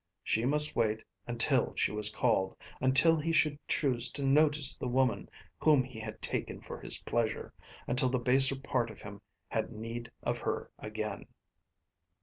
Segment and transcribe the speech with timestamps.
[0.23, 5.29] She must wait until she was called, until he should choose to notice the woman
[5.59, 7.53] whom he had taken for his pleasure,
[7.85, 11.27] until the baser part of him had need of her again.